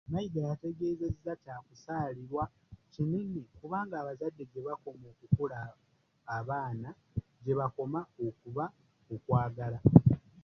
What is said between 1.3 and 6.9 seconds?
kyakusaalirwa kinene kubanga abazadde gye bakoma okukula abaana